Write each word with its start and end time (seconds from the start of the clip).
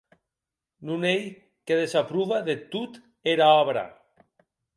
Non 0.87 0.99
ei 1.13 1.23
que 1.65 1.79
desaprova 1.81 2.37
deth 2.47 2.65
tot 2.73 2.93
era 3.33 3.47
òbra. 3.61 3.85